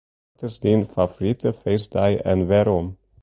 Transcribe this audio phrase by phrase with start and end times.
[0.31, 2.87] Wat is dyn favorite feestdei en wêrom?